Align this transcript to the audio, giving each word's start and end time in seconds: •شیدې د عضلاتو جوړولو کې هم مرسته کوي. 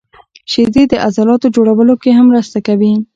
•شیدې 0.51 0.83
د 0.91 0.93
عضلاتو 1.05 1.47
جوړولو 1.55 1.93
کې 2.01 2.09
هم 2.17 2.25
مرسته 2.31 2.57
کوي. 2.67 2.93